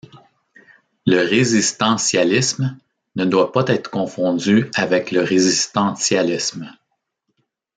Le 1.05 1.29
résistancialisme 1.29 2.75
ne 3.15 3.23
doit 3.23 3.51
pas 3.51 3.65
être 3.67 3.91
confondu 3.91 4.71
avec 4.75 5.11
le 5.11 5.21
résistantialisme. 5.21 6.75